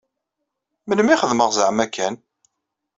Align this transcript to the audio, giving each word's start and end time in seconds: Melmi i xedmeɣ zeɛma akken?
Melmi 0.87 1.13
i 1.15 1.19
xedmeɣ 1.21 1.49
zeɛma 1.57 1.81
akken? 1.85 2.15